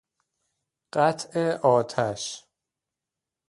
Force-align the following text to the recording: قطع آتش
قطع 0.93 1.59
آتش 1.63 2.47